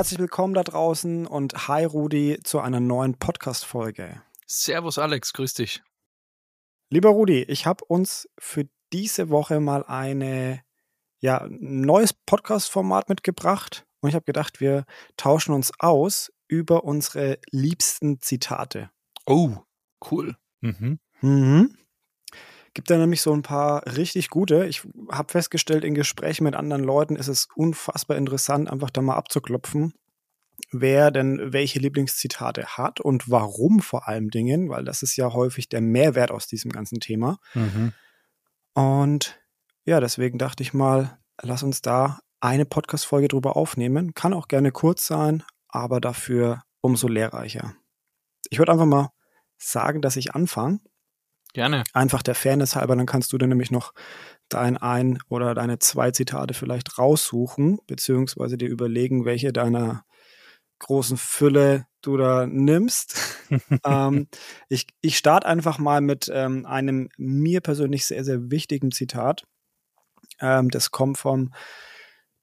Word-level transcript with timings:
Herzlich 0.00 0.18
willkommen 0.18 0.54
da 0.54 0.62
draußen 0.62 1.26
und 1.26 1.68
hi 1.68 1.84
Rudi 1.84 2.40
zu 2.42 2.58
einer 2.58 2.80
neuen 2.80 3.18
Podcast-Folge. 3.18 4.22
Servus 4.46 4.96
Alex, 4.96 5.34
grüß 5.34 5.52
dich. 5.52 5.82
Lieber 6.88 7.10
Rudi, 7.10 7.42
ich 7.42 7.66
habe 7.66 7.84
uns 7.84 8.26
für 8.38 8.66
diese 8.94 9.28
Woche 9.28 9.60
mal 9.60 9.84
eine 9.84 10.62
ja, 11.18 11.42
ein 11.42 11.82
neues 11.82 12.14
Podcast-Format 12.14 13.10
mitgebracht 13.10 13.84
und 14.00 14.08
ich 14.08 14.14
habe 14.14 14.24
gedacht, 14.24 14.58
wir 14.62 14.86
tauschen 15.18 15.52
uns 15.52 15.70
aus 15.78 16.32
über 16.48 16.84
unsere 16.84 17.38
liebsten 17.50 18.22
Zitate. 18.22 18.88
Oh, 19.26 19.54
cool. 20.10 20.34
Mhm. 20.62 20.98
Mhm. 21.20 21.76
Gibt 22.74 22.90
da 22.90 22.96
nämlich 22.98 23.20
so 23.20 23.32
ein 23.32 23.42
paar 23.42 23.84
richtig 23.96 24.30
gute. 24.30 24.66
Ich 24.66 24.82
habe 25.10 25.32
festgestellt, 25.32 25.84
in 25.84 25.94
Gesprächen 25.94 26.44
mit 26.44 26.54
anderen 26.54 26.84
Leuten 26.84 27.16
ist 27.16 27.28
es 27.28 27.48
unfassbar 27.54 28.16
interessant, 28.16 28.70
einfach 28.70 28.90
da 28.90 29.02
mal 29.02 29.16
abzuklopfen, 29.16 29.94
wer 30.70 31.10
denn 31.10 31.52
welche 31.52 31.80
Lieblingszitate 31.80 32.76
hat 32.76 33.00
und 33.00 33.28
warum 33.28 33.80
vor 33.80 34.06
allem 34.06 34.30
Dingen, 34.30 34.68
weil 34.68 34.84
das 34.84 35.02
ist 35.02 35.16
ja 35.16 35.32
häufig 35.32 35.68
der 35.68 35.80
Mehrwert 35.80 36.30
aus 36.30 36.46
diesem 36.46 36.70
ganzen 36.70 37.00
Thema. 37.00 37.38
Mhm. 37.54 37.92
Und 38.74 39.40
ja, 39.84 39.98
deswegen 39.98 40.38
dachte 40.38 40.62
ich 40.62 40.72
mal, 40.72 41.18
lass 41.42 41.64
uns 41.64 41.82
da 41.82 42.20
eine 42.40 42.66
Podcast-Folge 42.66 43.28
drüber 43.28 43.56
aufnehmen. 43.56 44.14
Kann 44.14 44.32
auch 44.32 44.48
gerne 44.48 44.70
kurz 44.70 45.06
sein, 45.06 45.42
aber 45.68 46.00
dafür 46.00 46.62
umso 46.80 47.08
lehrreicher. 47.08 47.74
Ich 48.48 48.58
würde 48.58 48.72
einfach 48.72 48.86
mal 48.86 49.10
sagen, 49.58 50.00
dass 50.00 50.16
ich 50.16 50.34
anfange. 50.34 50.80
Gerne. 51.52 51.84
Einfach 51.92 52.22
der 52.22 52.34
Fairness 52.34 52.76
halber, 52.76 52.96
dann 52.96 53.06
kannst 53.06 53.32
du 53.32 53.38
dir 53.38 53.46
nämlich 53.46 53.70
noch 53.70 53.92
dein 54.48 54.76
ein 54.76 55.18
oder 55.28 55.54
deine 55.54 55.78
zwei 55.78 56.10
Zitate 56.10 56.54
vielleicht 56.54 56.98
raussuchen, 56.98 57.78
beziehungsweise 57.86 58.56
dir 58.56 58.68
überlegen, 58.68 59.24
welche 59.24 59.52
deiner 59.52 60.04
großen 60.78 61.16
Fülle 61.16 61.86
du 62.02 62.16
da 62.16 62.46
nimmst. 62.46 63.16
ähm, 63.84 64.28
ich 64.68 64.86
ich 65.00 65.18
starte 65.18 65.46
einfach 65.46 65.78
mal 65.78 66.00
mit 66.00 66.30
ähm, 66.32 66.66
einem 66.66 67.08
mir 67.16 67.60
persönlich 67.60 68.06
sehr, 68.06 68.24
sehr 68.24 68.50
wichtigen 68.50 68.90
Zitat. 68.90 69.44
Ähm, 70.40 70.70
das 70.70 70.90
kommt 70.90 71.18
vom 71.18 71.52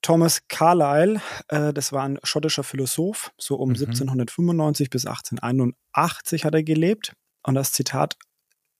Thomas 0.02 0.47
Carlyle, 0.47 1.19
äh, 1.47 1.73
das 1.73 1.92
war 1.92 2.03
ein 2.03 2.19
schottischer 2.23 2.64
Philosoph, 2.64 3.31
so 3.38 3.55
um 3.55 3.69
mhm. 3.69 3.75
1795 3.75 4.89
bis 4.89 5.05
1881 5.05 6.45
hat 6.45 6.53
er 6.53 6.64
gelebt. 6.64 7.14
Und 7.44 7.55
das 7.55 7.71
Zitat 7.71 8.17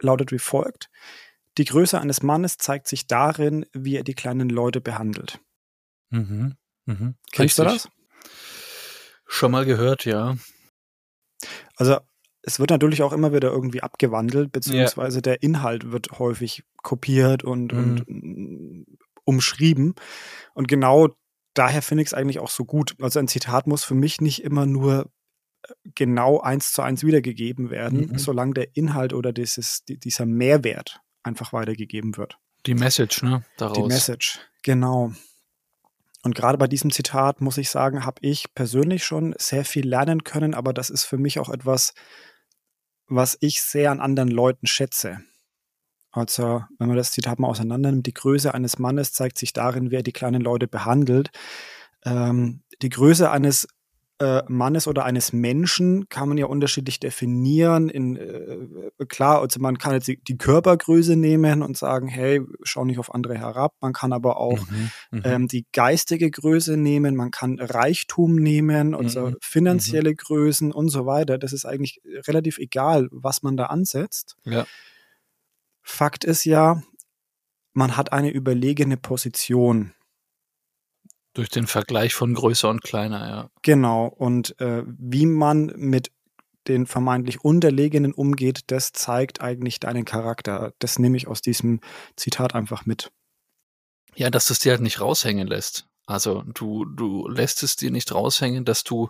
lautet 0.02 0.32
wie 0.32 0.40
folgt. 0.40 0.90
Die 1.58 1.66
Größe 1.66 2.00
eines 2.00 2.22
Mannes 2.22 2.58
zeigt 2.58 2.88
sich 2.88 3.08
darin, 3.08 3.66
wie 3.74 3.96
er 3.96 4.04
die 4.04 4.14
kleinen 4.14 4.50
Leute 4.50 4.82
behandelt. 4.82 5.40
Mhm. 6.10 6.56
Mhm. 6.86 7.16
Kennst 7.32 7.60
du 7.60 7.64
das? 7.64 7.90
Schon 9.26 9.52
mal 9.52 9.66
gehört, 9.66 10.06
ja. 10.06 10.38
Also 11.76 11.98
es 12.42 12.60
wird 12.60 12.70
natürlich 12.70 13.04
auch 13.04 13.12
immer 13.12 13.34
wieder 13.34 13.52
irgendwie 13.52 13.84
abgewandelt, 13.84 14.52
beziehungsweise 14.52 15.18
ja. 15.18 15.22
der 15.22 15.44
Inhalt 15.44 15.92
wird 15.92 16.18
häufig 16.18 16.64
kopiert 16.82 17.44
und, 17.44 17.74
mhm. 17.74 18.06
und 18.08 18.98
umschrieben. 19.26 19.96
Und 20.54 20.68
genau 20.68 21.10
daher 21.54 21.82
finde 21.82 22.04
ich 22.04 22.08
es 22.08 22.14
eigentlich 22.14 22.40
auch 22.40 22.50
so 22.50 22.64
gut. 22.64 22.96
Also 23.02 23.20
ein 23.20 23.28
Zitat 23.28 23.68
muss 23.68 23.84
für 23.84 23.96
mich 23.96 24.22
nicht 24.22 24.44
immer 24.44 24.66
nur 24.66 25.12
genau 25.96 26.40
eins 26.40 26.72
zu 26.72 26.82
eins 26.82 27.04
wiedergegeben 27.04 27.70
werden, 27.70 28.08
mhm. 28.12 28.18
solange 28.18 28.54
der 28.54 28.76
Inhalt 28.76 29.14
oder 29.14 29.34
dieses, 29.34 29.84
dieser 29.86 30.26
Mehrwert 30.26 31.02
einfach 31.24 31.54
weitergegeben 31.54 32.18
wird. 32.18 32.38
Die 32.66 32.76
Message, 32.76 33.24
ne? 33.24 33.44
Daraus. 33.58 33.78
Die 33.78 33.84
Message, 33.84 34.40
genau. 34.64 35.14
Und 36.24 36.36
gerade 36.36 36.58
bei 36.58 36.68
diesem 36.68 36.92
Zitat 36.92 37.42
muss 37.42 37.58
ich 37.58 37.70
sagen, 37.70 38.06
habe 38.06 38.20
ich 38.22 38.54
persönlich 38.54 39.06
schon 39.06 39.36
sehr 39.38 39.64
viel 39.64 39.88
lernen 39.88 40.24
können, 40.24 40.54
aber 40.54 40.74
das 40.74 40.90
ist 40.90 41.06
für 41.06 41.18
mich 41.18 41.40
auch 41.40 41.50
etwas, 41.50 41.94
was 43.08 43.38
ich 43.40 43.62
sehr 43.62 43.92
an 43.92 44.02
anderen 44.02 44.30
Leuten 44.30 44.68
schätze. 44.68 45.20
Also, 46.12 46.64
wenn 46.80 46.88
man 46.88 46.98
das 46.98 47.12
Zitat 47.12 47.40
mal 47.40 47.48
auseinander 47.48 47.92
nimmt, 47.92 48.08
die 48.08 48.14
Größe 48.14 48.54
eines 48.54 48.80
Mannes 48.80 49.14
zeigt 49.14 49.38
sich 49.38 49.54
darin, 49.54 49.92
wie 49.92 49.98
er 49.98 50.04
die 50.04 50.14
kleinen 50.14 50.42
Leute 50.42 50.68
behandelt. 50.68 51.30
Ähm, 52.04 52.64
die 52.82 52.90
Größe 52.90 53.30
eines 53.30 53.68
äh, 54.20 54.42
Mannes 54.48 54.88
oder 54.88 55.06
eines 55.06 55.32
Menschen 55.32 56.10
kann 56.10 56.28
man 56.28 56.40
ja 56.40 56.48
unterschiedlich 56.48 57.00
definieren. 57.00 57.88
In, 57.88 58.16
äh, 58.16 59.06
klar, 59.08 59.42
also 59.42 59.60
man 59.60 59.78
kann 59.78 59.94
jetzt 59.94 60.08
die, 60.08 60.18
die, 60.24 60.38
Körpergröße 60.38 61.16
nehmen 61.16 61.62
und 61.62 61.78
sagen, 61.78 62.08
hey, 62.08 62.42
schau 62.64 62.84
nicht 62.84 62.98
auf 62.98 63.14
andere 63.14 63.38
herab. 63.38 63.76
Man 63.80 63.94
kann 63.94 64.14
aber 64.14 64.38
auch 64.38 64.60
mhm, 64.70 64.92
mhm. 65.12 65.22
ähm, 65.24 65.48
die 65.48 65.68
geistige 65.72 66.32
Größe 66.32 66.78
nehmen, 66.78 67.16
man 67.16 67.30
kann 67.30 67.60
Reichtum 67.60 68.36
nehmen, 68.38 68.96
also 68.96 69.28
mhm, 69.28 69.36
finanzielle 69.40 70.12
mhm. 70.12 70.18
Größen 70.18 70.72
und 70.72 70.90
so 70.90 71.06
weiter. 71.06 71.38
Das 71.38 71.54
ist 71.54 71.66
eigentlich 71.66 72.02
relativ 72.28 72.58
egal, 72.58 73.10
was 73.12 73.44
man 73.44 73.56
da 73.56 73.68
ansetzt. 73.68 74.36
Ja. 74.46 74.66
Fakt 75.84 76.24
ist 76.24 76.44
ja, 76.44 76.82
man 77.74 77.96
hat 77.98 78.14
eine 78.14 78.32
überlegene 78.32 78.98
Position. 78.98 79.94
Durch 81.38 81.50
den 81.50 81.68
Vergleich 81.68 82.16
von 82.16 82.34
größer 82.34 82.68
und 82.68 82.82
kleiner, 82.82 83.30
ja. 83.30 83.50
Genau. 83.62 84.08
Und 84.08 84.60
äh, 84.60 84.82
wie 84.88 85.28
man 85.28 85.68
mit 85.76 86.12
den 86.68 86.88
vermeintlich 86.88 87.44
Unterlegenen 87.44 88.12
umgeht, 88.12 88.62
das 88.68 88.92
zeigt 88.92 89.40
eigentlich 89.40 89.80
deinen 89.80 90.04
Charakter. 90.04 90.74
Das 90.80 90.98
nehme 90.98 91.16
ich 91.16 91.28
aus 91.28 91.44
diesem 91.44 91.80
Zitat 92.16 92.56
einfach 92.56 92.88
mit. 92.88 93.12
Ja, 94.16 94.32
dass 94.32 94.50
es 94.50 94.58
dir 94.58 94.72
halt 94.72 94.82
nicht 94.82 95.00
raushängen 95.00 95.48
lässt. 95.48 95.86
Also 96.08 96.42
du, 96.42 96.86
du 96.86 97.28
lässt 97.28 97.62
es 97.62 97.76
dir 97.76 97.92
nicht 97.92 98.12
raushängen, 98.12 98.66
dass 98.66 98.84
du 98.84 99.10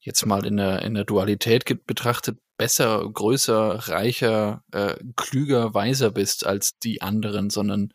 jetzt 0.00 0.26
mal 0.26 0.44
in 0.44 0.58
der, 0.58 0.82
in 0.82 0.92
der 0.92 1.04
Dualität 1.04 1.64
betrachtet 1.86 2.36
besser, 2.58 3.08
größer, 3.10 3.88
reicher, 3.88 4.62
äh, 4.70 4.96
klüger, 5.16 5.72
weiser 5.72 6.10
bist 6.10 6.44
als 6.44 6.78
die 6.78 7.00
anderen, 7.00 7.48
sondern 7.48 7.94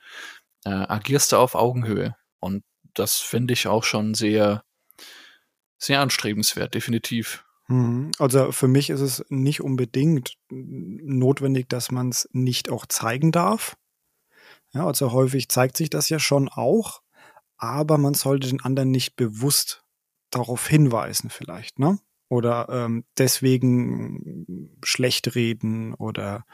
äh, 0.65 0.71
agierst 0.71 1.33
du 1.33 1.37
auf 1.37 1.53
Augenhöhe. 1.53 2.15
Und 2.39 2.63
das 2.93 3.17
finde 3.17 3.53
ich 3.53 3.67
auch 3.67 3.83
schon 3.83 4.13
sehr, 4.13 4.63
sehr 5.77 6.01
anstrebenswert, 6.01 6.73
definitiv. 6.73 7.45
Mhm. 7.67 8.11
Also 8.19 8.51
für 8.51 8.67
mich 8.67 8.89
ist 8.89 9.01
es 9.01 9.25
nicht 9.29 9.61
unbedingt 9.61 10.37
notwendig, 10.49 11.69
dass 11.69 11.91
man 11.91 12.09
es 12.09 12.29
nicht 12.31 12.69
auch 12.69 12.85
zeigen 12.85 13.31
darf. 13.31 13.77
Ja, 14.71 14.85
also 14.85 15.11
häufig 15.11 15.49
zeigt 15.49 15.77
sich 15.77 15.89
das 15.89 16.09
ja 16.09 16.19
schon 16.19 16.47
auch, 16.47 17.01
aber 17.57 17.97
man 17.97 18.13
sollte 18.13 18.47
den 18.47 18.61
anderen 18.61 18.91
nicht 18.91 19.15
bewusst 19.15 19.83
darauf 20.29 20.67
hinweisen 20.67 21.29
vielleicht, 21.29 21.79
ne? 21.79 21.99
oder 22.29 22.67
ähm, 22.69 23.03
deswegen 23.17 24.77
schlecht 24.83 25.35
reden 25.35 25.95
oder 25.95 26.45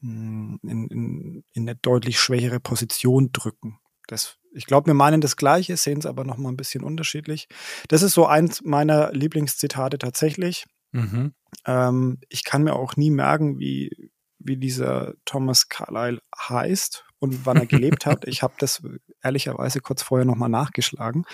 hm, 0.00 0.58
in, 0.62 0.88
in, 0.88 1.44
in 1.52 1.68
eine 1.68 1.76
deutlich 1.76 2.18
schwächere 2.18 2.58
Position 2.58 3.30
drücken. 3.32 3.78
Das, 4.06 4.38
ich 4.52 4.66
glaube, 4.66 4.88
wir 4.88 4.94
meinen 4.94 5.20
das 5.20 5.36
Gleiche, 5.36 5.76
sehen 5.76 5.98
es 5.98 6.06
aber 6.06 6.24
nochmal 6.24 6.52
ein 6.52 6.56
bisschen 6.56 6.84
unterschiedlich. 6.84 7.48
Das 7.88 8.02
ist 8.02 8.14
so 8.14 8.26
eins 8.26 8.62
meiner 8.62 9.12
Lieblingszitate 9.12 9.98
tatsächlich. 9.98 10.66
Mhm. 10.92 11.34
Ähm, 11.66 12.18
ich 12.28 12.44
kann 12.44 12.64
mir 12.64 12.74
auch 12.74 12.96
nie 12.96 13.10
merken, 13.10 13.58
wie, 13.58 14.10
wie 14.38 14.56
dieser 14.56 15.14
Thomas 15.24 15.68
Carlyle 15.68 16.20
heißt 16.36 17.04
und 17.18 17.46
wann 17.46 17.56
er 17.56 17.66
gelebt 17.66 18.06
hat. 18.06 18.24
Ich 18.26 18.42
habe 18.42 18.54
das 18.58 18.82
ehrlicherweise 19.22 19.80
kurz 19.80 20.02
vorher 20.02 20.24
nochmal 20.24 20.48
nachgeschlagen. 20.48 21.24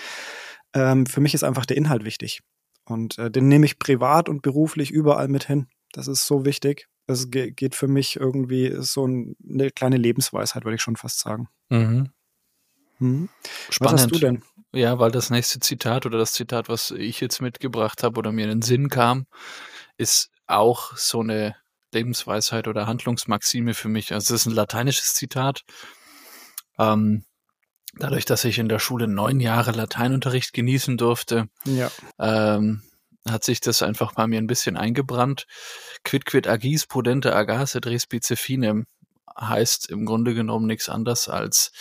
Ähm, 0.73 1.05
für 1.05 1.21
mich 1.21 1.33
ist 1.33 1.43
einfach 1.43 1.65
der 1.65 1.77
Inhalt 1.77 2.05
wichtig. 2.05 2.41
Und 2.85 3.17
äh, 3.17 3.29
den 3.29 3.47
nehme 3.47 3.65
ich 3.65 3.79
privat 3.79 4.29
und 4.29 4.41
beruflich 4.41 4.91
überall 4.91 5.27
mit 5.27 5.45
hin. 5.45 5.67
Das 5.91 6.07
ist 6.07 6.25
so 6.25 6.45
wichtig. 6.45 6.87
Es 7.07 7.31
geht 7.31 7.73
für 7.73 7.87
mich 7.87 8.17
irgendwie 8.17 8.75
so 8.79 9.05
eine 9.05 9.71
kleine 9.71 9.97
Lebensweisheit, 9.97 10.63
würde 10.63 10.75
ich 10.75 10.81
schon 10.81 10.95
fast 10.95 11.19
sagen. 11.19 11.47
Mhm. 11.69 12.11
Mhm. 12.99 13.29
Spannend. 13.69 13.93
Was 13.93 14.03
hast 14.03 14.11
du 14.11 14.19
denn? 14.19 14.43
Ja, 14.71 14.99
weil 14.99 15.11
das 15.11 15.29
nächste 15.29 15.59
Zitat 15.59 16.05
oder 16.05 16.17
das 16.17 16.33
Zitat, 16.33 16.69
was 16.69 16.91
ich 16.91 17.19
jetzt 17.21 17.41
mitgebracht 17.41 18.03
habe 18.03 18.19
oder 18.19 18.31
mir 18.31 18.43
in 18.43 18.49
den 18.49 18.61
Sinn 18.61 18.89
kam, 18.89 19.25
ist 19.97 20.29
auch 20.45 20.95
so 20.95 21.21
eine 21.21 21.55
Lebensweisheit 21.91 22.67
oder 22.67 22.85
Handlungsmaxime 22.85 23.73
für 23.73 23.89
mich. 23.89 24.13
Also 24.13 24.35
es 24.35 24.41
ist 24.41 24.45
ein 24.47 24.53
lateinisches 24.53 25.15
Zitat. 25.15 25.63
Ähm, 26.77 27.25
dadurch, 27.97 28.25
dass 28.25 28.45
ich 28.45 28.59
in 28.59 28.69
der 28.69 28.79
Schule 28.79 29.07
neun 29.07 29.39
Jahre 29.39 29.71
Lateinunterricht 29.71 30.53
genießen 30.53 30.97
durfte, 30.97 31.47
ja. 31.65 31.89
ähm, 32.19 32.83
hat 33.27 33.43
sich 33.43 33.61
das 33.61 33.81
einfach 33.81 34.13
bei 34.13 34.27
mir 34.27 34.37
ein 34.37 34.47
bisschen 34.47 34.77
eingebrannt. 34.77 35.45
Quid 36.03 36.25
quid 36.25 36.47
agis 36.47 36.85
pudente 36.85 37.35
agas 37.35 37.75
et 37.75 37.87
respice 37.87 38.33
finem 38.35 38.85
heißt 39.39 39.89
im 39.89 40.05
Grunde 40.05 40.33
genommen 40.33 40.67
nichts 40.67 40.89
anderes 40.89 41.29
als 41.29 41.71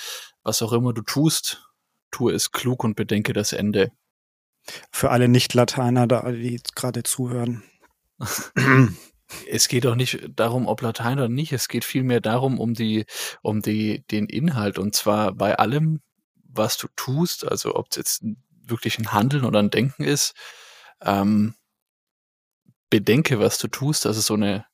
was 0.49 0.62
auch 0.62 0.73
immer 0.73 0.95
du 0.95 1.03
tust, 1.03 1.69
tue 2.11 2.33
es 2.33 2.53
klug 2.53 2.83
und 2.83 2.97
bedenke 2.97 3.35
das 3.35 3.53
Ende. 3.53 3.93
Für 4.91 5.11
alle 5.11 5.29
Nicht-Lateiner, 5.29 6.06
die 6.33 6.59
gerade 6.75 7.03
zuhören. 7.03 7.62
es 9.50 9.69
geht 9.69 9.87
auch 9.87 9.95
nicht 9.95 10.31
darum, 10.35 10.67
ob 10.67 10.81
Latein 10.81 11.19
oder 11.19 11.29
nicht. 11.29 11.53
Es 11.53 11.69
geht 11.69 11.85
vielmehr 11.85 12.23
darum, 12.23 12.59
um 12.59 12.73
die, 12.73 13.05
um 13.43 13.61
die, 13.61 14.06
den 14.11 14.25
Inhalt. 14.25 14.79
Und 14.79 14.97
zwar 14.97 15.35
bei 15.35 15.59
allem, 15.59 16.00
was 16.35 16.79
du 16.79 16.89
tust, 16.97 17.47
also 17.47 17.75
ob 17.75 17.89
es 17.91 17.97
jetzt 17.97 18.25
wirklich 18.62 18.99
ein 18.99 19.12
Handeln 19.12 19.44
oder 19.44 19.59
ein 19.59 19.71
Denken 19.71 20.05
ist. 20.05 20.33
Ähm, 21.03 21.56
bedenke, 22.89 23.39
was 23.39 23.59
du 23.59 23.69
tust. 23.69 24.06
Also 24.06 24.23
so 24.23 24.33
eine 24.33 24.65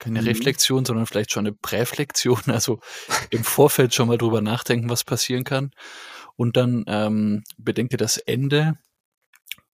keine 0.00 0.22
mhm. 0.22 0.26
Reflexion, 0.26 0.84
sondern 0.84 1.06
vielleicht 1.06 1.30
schon 1.30 1.46
eine 1.46 1.54
Präflexion, 1.54 2.40
also 2.46 2.80
im 3.30 3.44
Vorfeld 3.44 3.94
schon 3.94 4.08
mal 4.08 4.18
drüber 4.18 4.40
nachdenken, 4.40 4.90
was 4.90 5.04
passieren 5.04 5.44
kann. 5.44 5.70
Und 6.36 6.56
dann 6.56 6.84
ähm, 6.88 7.44
bedenke 7.58 7.96
das 7.96 8.16
Ende, 8.16 8.78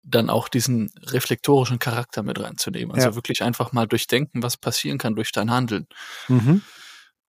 dann 0.03 0.31
auch 0.31 0.49
diesen 0.49 0.91
reflektorischen 1.03 1.79
Charakter 1.79 2.23
mit 2.23 2.41
reinzunehmen. 2.41 2.95
Also 2.95 3.09
ja. 3.09 3.15
wirklich 3.15 3.43
einfach 3.43 3.73
mal 3.73 3.87
durchdenken, 3.87 4.43
was 4.43 4.57
passieren 4.57 4.99
kann 4.99 5.15
durch 5.15 5.33
dein 5.33 5.51
Handeln. 5.51 5.87
Mhm. 6.29 6.63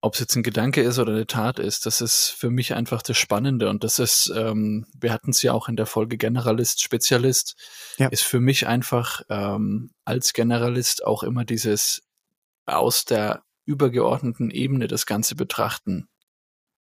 Ob 0.03 0.15
es 0.15 0.19
jetzt 0.19 0.35
ein 0.35 0.43
Gedanke 0.43 0.81
ist 0.81 0.97
oder 0.97 1.13
eine 1.13 1.27
Tat 1.27 1.59
ist, 1.59 1.85
das 1.85 2.01
ist 2.01 2.29
für 2.29 2.49
mich 2.49 2.73
einfach 2.73 3.03
das 3.03 3.17
Spannende. 3.17 3.69
Und 3.69 3.83
das 3.83 3.99
ist, 3.99 4.33
ähm, 4.35 4.87
wir 4.99 5.13
hatten 5.13 5.29
es 5.29 5.41
ja 5.43 5.53
auch 5.53 5.69
in 5.69 5.75
der 5.75 5.85
Folge 5.85 6.17
Generalist, 6.17 6.81
Spezialist, 6.81 7.55
ja. 7.97 8.07
ist 8.07 8.23
für 8.23 8.39
mich 8.39 8.67
einfach 8.67 9.21
ähm, 9.29 9.91
als 10.03 10.33
Generalist 10.33 11.05
auch 11.05 11.23
immer 11.23 11.45
dieses 11.45 12.01
aus 12.71 13.05
der 13.05 13.43
übergeordneten 13.65 14.49
Ebene 14.51 14.87
das 14.87 15.05
Ganze 15.05 15.35
betrachten. 15.35 16.07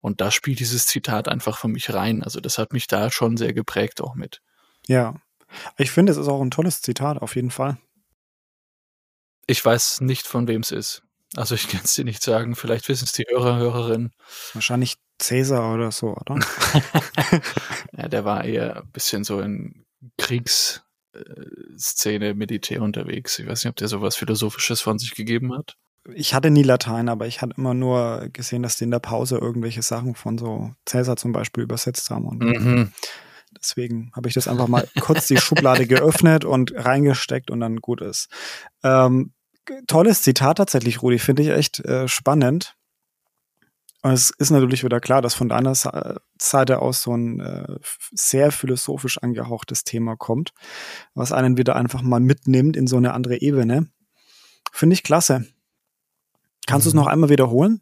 Und 0.02 0.22
da 0.22 0.32
spielt 0.32 0.60
dieses 0.60 0.86
Zitat 0.86 1.28
einfach 1.28 1.58
für 1.58 1.68
mich 1.68 1.94
rein. 1.94 2.24
Also 2.24 2.40
das 2.40 2.58
hat 2.58 2.74
mich 2.74 2.88
da 2.88 3.12
schon 3.12 3.38
sehr 3.38 3.54
geprägt 3.54 4.02
auch 4.02 4.16
mit. 4.16 4.42
Ja, 4.88 5.16
ich 5.78 5.92
finde, 5.92 6.12
es 6.12 6.18
ist 6.18 6.28
auch 6.28 6.42
ein 6.42 6.52
tolles 6.52 6.82
Zitat, 6.82 7.22
auf 7.22 7.36
jeden 7.36 7.52
Fall. 7.52 7.78
Ich 9.48 9.64
weiß 9.64 10.02
nicht, 10.02 10.28
von 10.28 10.48
wem 10.48 10.62
es 10.62 10.72
ist. 10.72 11.04
Also 11.36 11.56
ich 11.56 11.68
kann 11.70 11.82
es 11.84 11.96
dir 11.96 12.06
nicht 12.06 12.24
sagen. 12.24 12.56
Vielleicht 12.56 12.88
wissen 12.88 13.06
es 13.06 13.12
die 13.12 13.26
Hörer, 13.30 13.58
Hörerinnen. 13.58 14.14
Wahrscheinlich 14.54 14.98
Cäsar 15.20 15.74
oder 15.74 15.92
so, 15.92 16.16
oder? 16.16 16.40
ja, 17.98 18.08
der 18.08 18.24
war 18.24 18.46
eher 18.46 18.78
ein 18.78 18.92
bisschen 18.92 19.24
so 19.24 19.42
in 19.42 19.86
Kriegsszene, 21.80 22.34
Militär 22.36 22.82
unterwegs. 22.82 23.40
Ich 23.40 23.48
weiß 23.48 23.64
nicht, 23.64 23.70
ob 23.70 23.76
der 23.78 23.88
sowas 23.88 24.16
Philosophisches 24.16 24.82
von 24.82 25.00
sich 25.00 25.16
gegeben 25.16 25.54
hat. 25.54 25.76
Ich 26.14 26.34
hatte 26.34 26.50
nie 26.50 26.64
Latein, 26.64 27.10
aber 27.10 27.28
ich 27.28 27.42
hatte 27.42 27.56
immer 27.58 27.74
nur 27.74 28.30
gesehen, 28.32 28.64
dass 28.64 28.78
die 28.78 28.86
in 28.86 28.92
der 28.92 29.00
Pause 29.00 29.38
irgendwelche 29.38 29.82
Sachen 29.82 30.16
von 30.16 30.38
so 30.38 30.72
Cäsar 30.88 31.18
zum 31.18 31.32
Beispiel 31.32 31.64
übersetzt 31.64 32.10
haben. 32.10 32.26
Und 32.26 32.40
mhm. 32.40 32.92
Deswegen 33.60 34.12
habe 34.16 34.28
ich 34.28 34.36
das 34.36 34.48
einfach 34.48 34.68
mal 34.68 34.88
kurz 35.00 35.28
die 35.28 35.38
Schublade 35.38 35.88
geöffnet 35.88 36.46
und 36.46 36.74
reingesteckt 36.76 37.50
und 37.50 37.60
dann 37.60 37.78
gut 37.78 38.02
ist. 38.02 38.30
Ähm, 38.84 39.34
tolles 39.88 40.22
Zitat 40.22 40.58
tatsächlich, 40.58 41.02
Rudi, 41.02 41.20
finde 41.20 41.44
ich 41.44 41.50
echt 41.50 41.80
äh, 41.80 42.08
spannend. 42.08 42.76
Und 44.02 44.14
es 44.14 44.30
ist 44.30 44.50
natürlich 44.50 44.84
wieder 44.84 45.02
klar, 45.02 45.22
dass 45.22 45.36
von 45.36 45.50
deiner 45.50 45.76
Seite 45.76 46.82
aus 46.82 47.02
so 47.02 47.16
ein 47.16 47.40
äh, 47.42 47.80
sehr 48.12 48.52
philosophisch 48.52 49.18
angehauchtes 49.18 49.84
Thema 49.84 50.16
kommt, 50.16 50.54
was 51.14 51.34
einen 51.34 51.58
wieder 51.58 51.76
einfach 51.76 52.02
mal 52.02 52.22
mitnimmt 52.22 52.78
in 52.78 52.88
so 52.88 52.96
eine 52.96 53.14
andere 53.14 53.42
Ebene. 53.42 53.90
Finde 54.72 54.94
ich 54.94 55.04
klasse. 55.04 55.46
Kannst 56.66 56.86
du 56.86 56.90
es 56.90 56.94
mhm. 56.94 57.02
noch 57.02 57.08
einmal 57.08 57.30
wiederholen? 57.30 57.82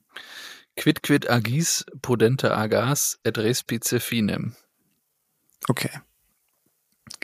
Quid 0.75 1.04
quid 1.04 1.30
agis 1.30 1.86
pudente 2.02 2.56
agas 2.56 3.19
et 3.24 3.38
respice 3.38 4.00
finem. 4.00 4.56
Okay. 5.68 5.90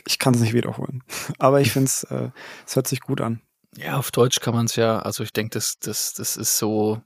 Ich 0.06 0.18
kann 0.18 0.34
es 0.34 0.40
nicht 0.40 0.52
wiederholen. 0.52 1.02
Aber 1.38 1.60
ich 1.60 1.72
finde 1.72 1.86
es, 1.86 2.04
äh, 2.04 2.30
es 2.66 2.76
hört 2.76 2.86
sich 2.86 3.00
gut 3.00 3.20
an. 3.20 3.40
Ja, 3.76 3.96
auf 3.96 4.10
Deutsch 4.10 4.40
kann 4.40 4.54
man 4.54 4.66
es 4.66 4.76
ja, 4.76 5.00
also 5.00 5.24
ich 5.24 5.32
denke, 5.32 5.54
das, 5.54 5.78
das, 5.78 6.14
das 6.14 6.36
ist 6.36 6.58
so, 6.58 7.02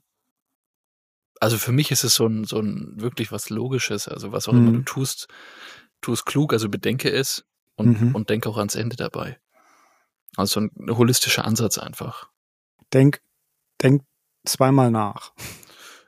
also 1.40 1.58
für 1.58 1.72
mich 1.72 1.90
ist 1.90 2.04
es 2.04 2.14
so 2.14 2.26
ein, 2.26 2.44
so 2.44 2.58
ein 2.58 3.00
wirklich 3.00 3.32
was 3.32 3.50
Logisches. 3.50 4.08
Also 4.08 4.32
was 4.32 4.48
auch 4.48 4.52
mhm. 4.52 4.68
immer 4.68 4.78
du 4.78 4.82
tust, 4.82 5.28
tu 6.00 6.12
es 6.12 6.24
klug, 6.24 6.52
also 6.52 6.68
bedenke 6.68 7.10
es 7.10 7.44
und, 7.76 8.00
mhm. 8.00 8.14
und 8.14 8.30
denke 8.30 8.48
auch 8.48 8.58
ans 8.58 8.74
Ende 8.74 8.96
dabei. 8.96 9.38
Also 10.36 10.60
ein 10.60 10.70
holistischer 10.90 11.44
Ansatz 11.44 11.78
einfach. 11.78 12.28
Denk, 12.92 13.20
denk 13.82 14.02
zweimal 14.44 14.90
nach. 14.90 15.32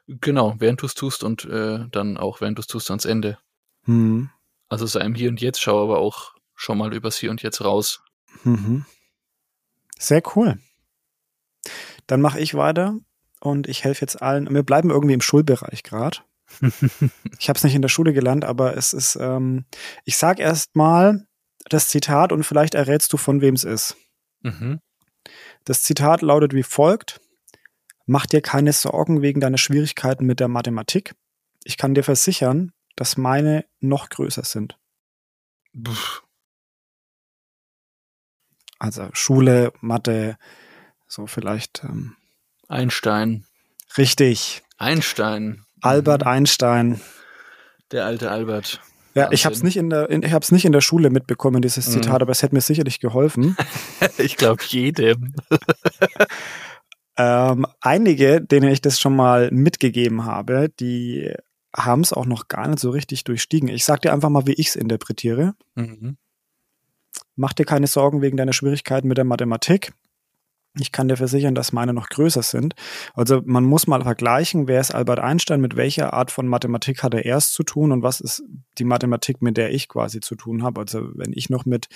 Genau, 0.06 0.56
während 0.58 0.82
du 0.82 0.86
es 0.86 0.94
tust 0.94 1.22
und 1.22 1.44
äh, 1.44 1.86
dann 1.90 2.16
auch 2.16 2.40
während 2.40 2.58
du 2.58 2.60
es 2.60 2.66
tust 2.66 2.90
ans 2.90 3.04
Ende. 3.04 3.38
Mhm. 3.84 4.30
Also 4.68 4.86
sei 4.86 5.00
im 5.00 5.14
Hier 5.14 5.28
und 5.28 5.40
Jetzt, 5.40 5.60
schau 5.60 5.82
aber 5.82 5.98
auch 5.98 6.34
schon 6.54 6.78
mal 6.78 6.92
übers 6.92 7.16
Hier 7.16 7.30
und 7.30 7.42
Jetzt 7.42 7.64
raus. 7.64 8.02
Mhm. 8.44 8.84
Sehr 9.98 10.22
cool. 10.34 10.58
Dann 12.06 12.20
mache 12.20 12.40
ich 12.40 12.54
weiter 12.54 12.98
und 13.40 13.68
ich 13.68 13.84
helfe 13.84 14.02
jetzt 14.02 14.22
allen. 14.22 14.52
Wir 14.52 14.62
bleiben 14.62 14.90
irgendwie 14.90 15.14
im 15.14 15.20
Schulbereich 15.20 15.82
gerade. 15.82 16.18
ich 17.38 17.48
habe 17.48 17.56
es 17.56 17.64
nicht 17.64 17.74
in 17.74 17.82
der 17.82 17.88
Schule 17.88 18.12
gelernt, 18.12 18.44
aber 18.44 18.76
es 18.76 18.92
ist, 18.92 19.16
ähm, 19.20 19.64
ich 20.04 20.16
sage 20.16 20.42
erst 20.42 20.76
mal 20.76 21.26
das 21.68 21.88
Zitat 21.88 22.32
und 22.32 22.44
vielleicht 22.44 22.74
errätst 22.74 23.12
du, 23.12 23.16
von 23.16 23.40
wem 23.40 23.54
es 23.54 23.64
ist. 23.64 23.96
Mhm. 24.42 24.80
Das 25.64 25.82
Zitat 25.82 26.22
lautet 26.22 26.54
wie 26.54 26.62
folgt. 26.62 27.20
Mach 28.06 28.26
dir 28.26 28.40
keine 28.40 28.72
Sorgen 28.72 29.22
wegen 29.22 29.40
deiner 29.40 29.58
Schwierigkeiten 29.58 30.26
mit 30.26 30.40
der 30.40 30.48
Mathematik. 30.48 31.14
Ich 31.64 31.76
kann 31.76 31.94
dir 31.94 32.02
versichern, 32.02 32.72
dass 32.96 33.16
meine 33.16 33.64
noch 33.78 34.08
größer 34.08 34.44
sind. 34.44 34.78
Puh. 35.72 35.92
Also 38.78 39.10
Schule, 39.12 39.72
Mathe, 39.80 40.38
so 41.06 41.26
vielleicht. 41.26 41.84
Ähm, 41.84 42.16
Einstein. 42.70 43.44
Richtig. 43.98 44.62
Einstein. 44.78 45.64
Albert 45.80 46.22
mhm. 46.22 46.28
Einstein. 46.28 47.00
Der 47.90 48.04
alte 48.04 48.30
Albert. 48.30 48.80
Ja, 49.14 49.24
Wahnsinn. 49.24 49.34
ich 49.34 49.44
habe 49.44 49.54
es 49.56 49.62
nicht 49.64 49.76
in 49.76 49.90
der, 49.90 50.08
in, 50.08 50.22
ich 50.22 50.32
habe 50.32 50.44
es 50.44 50.52
nicht 50.52 50.64
in 50.64 50.72
der 50.72 50.80
Schule 50.80 51.10
mitbekommen, 51.10 51.62
dieses 51.62 51.88
mhm. 51.88 51.92
Zitat, 51.92 52.22
aber 52.22 52.30
es 52.30 52.42
hätte 52.42 52.54
mir 52.54 52.60
sicherlich 52.60 53.00
geholfen. 53.00 53.56
ich 54.18 54.36
glaube 54.36 54.62
jedem. 54.68 55.34
ähm, 57.16 57.66
einige, 57.80 58.40
denen 58.40 58.70
ich 58.70 58.80
das 58.80 59.00
schon 59.00 59.16
mal 59.16 59.50
mitgegeben 59.50 60.24
habe, 60.24 60.68
die 60.78 61.34
haben 61.74 62.02
es 62.02 62.12
auch 62.12 62.26
noch 62.26 62.46
gar 62.46 62.68
nicht 62.68 62.78
so 62.78 62.90
richtig 62.90 63.24
durchstiegen. 63.24 63.68
Ich 63.68 63.84
sag 63.84 64.02
dir 64.02 64.12
einfach 64.12 64.28
mal, 64.28 64.46
wie 64.46 64.54
ich 64.54 64.68
es 64.68 64.76
interpretiere. 64.76 65.54
Mhm. 65.74 66.16
Mach 67.34 67.52
dir 67.52 67.64
keine 67.64 67.88
Sorgen 67.88 68.22
wegen 68.22 68.36
deiner 68.36 68.52
Schwierigkeiten 68.52 69.08
mit 69.08 69.18
der 69.18 69.24
Mathematik. 69.24 69.92
Ich 70.78 70.92
kann 70.92 71.08
dir 71.08 71.16
versichern, 71.16 71.56
dass 71.56 71.72
meine 71.72 71.92
noch 71.92 72.08
größer 72.08 72.42
sind. 72.42 72.74
Also 73.14 73.42
man 73.44 73.64
muss 73.64 73.88
mal 73.88 74.02
vergleichen, 74.02 74.68
wer 74.68 74.80
ist 74.80 74.94
Albert 74.94 75.18
Einstein, 75.18 75.60
mit 75.60 75.74
welcher 75.74 76.12
Art 76.12 76.30
von 76.30 76.46
Mathematik 76.46 77.02
hat 77.02 77.12
er 77.12 77.24
erst 77.24 77.54
zu 77.54 77.64
tun 77.64 77.90
und 77.90 78.04
was 78.04 78.20
ist 78.20 78.44
die 78.78 78.84
Mathematik, 78.84 79.42
mit 79.42 79.56
der 79.56 79.72
ich 79.72 79.88
quasi 79.88 80.20
zu 80.20 80.36
tun 80.36 80.62
habe. 80.62 80.80
Also 80.80 81.10
wenn 81.14 81.32
ich 81.32 81.50
noch 81.50 81.64
mit 81.64 81.88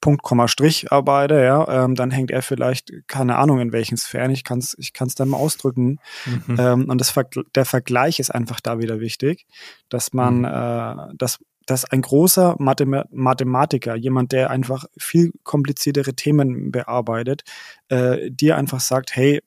Punkt, 0.00 0.22
Komma, 0.22 0.48
Strich 0.48 0.90
arbeite, 0.90 1.42
ja, 1.42 1.84
ähm, 1.84 1.94
dann 1.94 2.10
hängt 2.10 2.30
er 2.30 2.40
vielleicht, 2.40 2.90
keine 3.06 3.36
Ahnung 3.36 3.60
in 3.60 3.72
welchen 3.72 3.98
Sphären, 3.98 4.30
ich 4.30 4.44
kann 4.44 4.60
es 4.60 4.74
ich 4.78 4.94
kann's 4.94 5.14
dann 5.14 5.28
mal 5.28 5.36
ausdrücken. 5.36 5.98
Mhm. 6.24 6.56
Ähm, 6.58 6.84
und 6.88 6.98
das, 7.02 7.14
der 7.54 7.66
Vergleich 7.66 8.18
ist 8.18 8.34
einfach 8.34 8.60
da 8.60 8.78
wieder 8.78 8.98
wichtig, 8.98 9.46
dass 9.90 10.14
man, 10.14 10.38
mhm. 10.38 10.44
äh, 10.46 11.14
dass 11.16 11.38
dass 11.66 11.84
ein 11.84 12.02
großer 12.02 12.56
Mathem 12.58 13.02
Mathematiker, 13.10 13.94
jemand, 13.96 14.32
der 14.32 14.50
einfach 14.50 14.84
viel 14.96 15.32
kompliziertere 15.42 16.14
Themen 16.14 16.70
bearbeitet, 16.72 17.42
äh, 17.88 18.30
dir 18.30 18.56
einfach 18.56 18.80
sagt, 18.80 19.14
hey, 19.16 19.40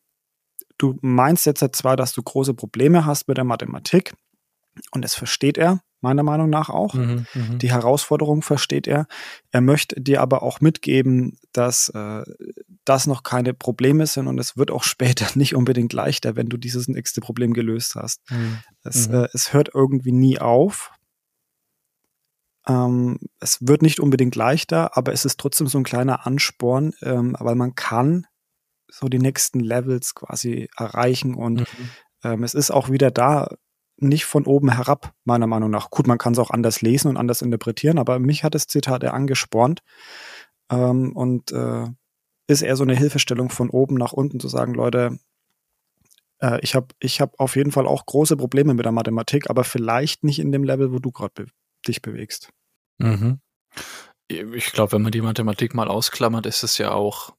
du 0.77 0.97
meinst 1.01 1.45
jetzt 1.45 1.63
zwar, 1.75 1.95
dass 1.95 2.13
du 2.13 2.21
große 2.21 2.53
Probleme 2.53 3.05
hast 3.05 3.27
mit 3.27 3.37
der 3.37 3.43
Mathematik, 3.43 4.13
und 4.91 5.03
das 5.03 5.15
versteht 5.15 5.57
er, 5.57 5.81
meiner 6.01 6.23
Meinung 6.23 6.49
nach 6.49 6.69
auch. 6.69 6.93
Mhm, 6.93 7.25
mhm. 7.33 7.59
Die 7.59 7.71
Herausforderung 7.71 8.41
versteht 8.41 8.87
er. 8.87 9.07
Er 9.51 9.61
möchte 9.61 9.99
dir 9.99 10.21
aber 10.21 10.43
auch 10.43 10.61
mitgeben, 10.61 11.37
dass 11.51 11.89
äh, 11.89 12.23
das 12.83 13.07
noch 13.07 13.23
keine 13.23 13.53
Probleme 13.53 14.05
sind 14.05 14.27
und 14.27 14.39
es 14.39 14.55
wird 14.55 14.69
auch 14.69 14.83
später 14.83 15.27
nicht 15.35 15.55
unbedingt 15.55 15.93
leichter, 15.93 16.35
wenn 16.35 16.47
du 16.47 16.57
dieses 16.57 16.87
nächste 16.87 17.21
Problem 17.21 17.53
gelöst 17.53 17.95
hast. 17.95 18.21
Mhm. 18.29 18.59
Es, 18.83 19.09
mhm. 19.09 19.15
äh, 19.15 19.27
es 19.33 19.53
hört 19.53 19.71
irgendwie 19.73 20.11
nie 20.11 20.39
auf. 20.39 20.91
Ähm, 22.67 23.19
es 23.39 23.59
wird 23.67 23.81
nicht 23.81 23.99
unbedingt 23.99 24.35
leichter, 24.35 24.97
aber 24.97 25.13
es 25.13 25.25
ist 25.25 25.39
trotzdem 25.39 25.67
so 25.67 25.77
ein 25.77 25.83
kleiner 25.83 26.25
Ansporn, 26.25 26.93
ähm, 27.01 27.35
weil 27.39 27.55
man 27.55 27.75
kann 27.75 28.25
so 28.87 29.07
die 29.07 29.19
nächsten 29.19 29.59
Levels 29.59 30.15
quasi 30.15 30.69
erreichen 30.75 31.35
und 31.35 31.59
mhm. 31.59 31.89
ähm, 32.23 32.43
es 32.43 32.53
ist 32.53 32.71
auch 32.71 32.89
wieder 32.89 33.11
da 33.11 33.49
nicht 33.97 34.25
von 34.25 34.45
oben 34.45 34.71
herab, 34.71 35.13
meiner 35.23 35.47
Meinung 35.47 35.69
nach. 35.69 35.89
Gut, 35.89 36.07
man 36.07 36.17
kann 36.17 36.33
es 36.33 36.39
auch 36.39 36.51
anders 36.51 36.81
lesen 36.81 37.09
und 37.09 37.17
anders 37.17 37.41
interpretieren, 37.41 37.97
aber 37.97 38.19
mich 38.19 38.43
hat 38.43 38.55
das 38.55 38.67
Zitat 38.67 39.03
eher 39.03 39.13
angespornt 39.13 39.81
ähm, 40.69 41.15
und 41.15 41.51
äh, 41.51 41.85
ist 42.47 42.61
eher 42.61 42.75
so 42.75 42.83
eine 42.83 42.95
Hilfestellung 42.95 43.49
von 43.49 43.69
oben 43.69 43.95
nach 43.95 44.13
unten 44.13 44.39
zu 44.39 44.47
sagen, 44.47 44.73
Leute, 44.73 45.17
äh, 46.39 46.59
ich 46.61 46.75
habe 46.75 46.87
ich 46.99 47.21
hab 47.21 47.39
auf 47.39 47.55
jeden 47.55 47.71
Fall 47.71 47.87
auch 47.87 48.05
große 48.05 48.37
Probleme 48.37 48.73
mit 48.73 48.85
der 48.85 48.91
Mathematik, 48.91 49.49
aber 49.49 49.63
vielleicht 49.63 50.23
nicht 50.23 50.39
in 50.39 50.51
dem 50.51 50.63
Level, 50.63 50.91
wo 50.91 50.99
du 50.99 51.11
gerade 51.11 51.47
dich 51.87 52.01
bewegst. 52.01 52.51
Mhm. 52.97 53.39
Ich 54.27 54.71
glaube, 54.71 54.93
wenn 54.93 55.01
man 55.01 55.11
die 55.11 55.21
Mathematik 55.21 55.75
mal 55.75 55.87
ausklammert, 55.87 56.45
ist 56.45 56.63
es 56.63 56.77
ja 56.77 56.91
auch 56.91 57.35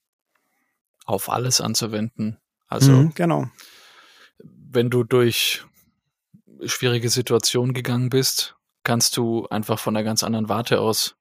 auf 1.04 1.28
alles 1.28 1.60
anzuwenden. 1.60 2.38
Also, 2.68 2.92
mhm, 2.92 3.14
genau. 3.14 3.48
Wenn 4.38 4.90
du 4.90 5.04
durch 5.04 5.64
schwierige 6.64 7.08
Situationen 7.08 7.74
gegangen 7.74 8.10
bist, 8.10 8.56
kannst 8.82 9.16
du 9.16 9.46
einfach 9.48 9.78
von 9.78 9.96
einer 9.96 10.04
ganz 10.04 10.22
anderen 10.22 10.48
Warte 10.48 10.80
aus 10.80 11.16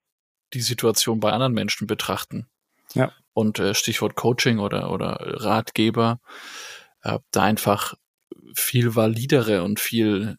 die 0.53 0.61
Situation 0.61 1.19
bei 1.19 1.31
anderen 1.31 1.53
Menschen 1.53 1.87
betrachten. 1.87 2.47
Ja. 2.93 3.11
Und 3.33 3.59
äh, 3.59 3.73
Stichwort 3.73 4.15
Coaching 4.15 4.59
oder, 4.59 4.91
oder 4.91 5.17
Ratgeber, 5.19 6.19
äh, 7.01 7.19
da 7.31 7.43
einfach 7.43 7.95
viel 8.53 8.95
validere 8.95 9.63
und 9.63 9.79
viel 9.79 10.37